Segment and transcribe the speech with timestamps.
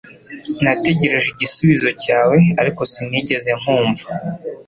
[0.63, 4.07] Nategereje igisubizo cyawe ariko sinigeze nkumva